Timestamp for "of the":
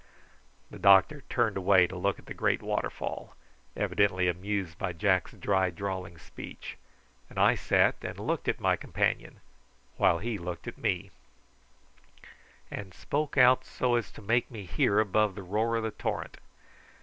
15.75-15.91